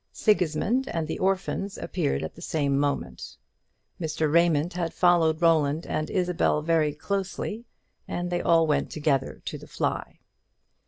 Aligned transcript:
Sigismund 0.11 0.87
and 0.87 1.07
the 1.07 1.19
orphans 1.19 1.77
appeared 1.77 2.23
at 2.23 2.33
the 2.33 2.41
same 2.41 2.75
moment. 2.79 3.37
Mr. 4.01 4.33
Raymond 4.33 4.73
had 4.73 4.95
followed 4.95 5.43
Roland 5.43 5.85
and 5.85 6.09
Isabel 6.09 6.63
very 6.63 6.95
closely, 6.95 7.65
and 8.07 8.31
they 8.31 8.41
all 8.41 8.65
went 8.65 8.89
together 8.89 9.43
to 9.45 9.59
the 9.59 9.67
fly. 9.67 10.17